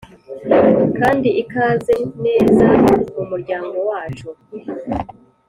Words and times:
kandi 0.97 1.29
ikaze 1.41 1.95
neza 2.23 2.67
mu 3.15 3.23
muryango 3.29 3.77
wacu. 3.89 4.27